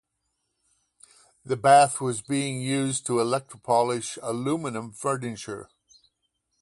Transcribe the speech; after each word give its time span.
The 1.45 1.55
bath 1.55 2.01
was 2.01 2.23
being 2.23 2.59
used 2.59 3.05
to 3.05 3.19
electro-polish 3.19 4.17
aluminium 4.23 4.93
furniture. 4.93 5.69